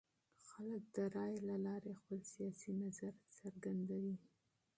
[0.49, 4.15] خلک د رایې له لارې خپل سیاسي نظر څرګندوي